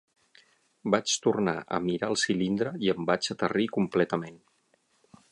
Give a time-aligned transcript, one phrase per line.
[0.93, 4.41] Vaig tornar a mirar el cilindre i em vaig aterrir completament.